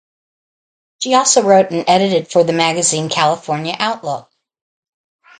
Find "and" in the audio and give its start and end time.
1.69-1.87